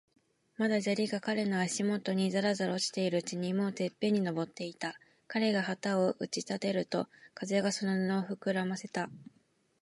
[0.57, 4.95] まだ砂利が彼の足もとにざらざら落ちているうちに、もうてっぺんに登っていた。
[5.27, 9.11] 彼が旗を打ち立てると、風がその布をふくらませた。